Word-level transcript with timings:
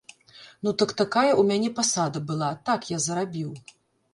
Ну 0.67 0.71
так 0.81 0.93
такая 1.01 1.29
ў 1.35 1.43
мяне 1.49 1.69
пасада 1.81 2.25
была, 2.33 2.51
так 2.71 2.91
я 2.93 3.03
зарабіў. 3.07 3.49